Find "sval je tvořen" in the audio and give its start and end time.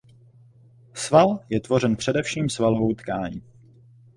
0.93-1.95